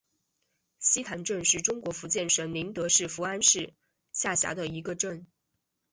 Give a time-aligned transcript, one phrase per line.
[0.79, 3.75] 溪潭镇是中国福建省宁德市福安市
[4.11, 5.27] 下辖的一个镇。